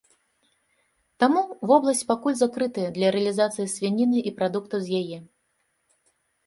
Таму 1.23 1.43
вобласць 1.71 2.03
пакуль 2.13 2.39
закрытая 2.41 2.89
для 2.99 3.07
рэалізацыі 3.17 3.69
свініны 3.75 4.19
і 4.31 4.35
прадуктаў 4.41 4.79
з 4.89 5.03
яе. 5.03 5.17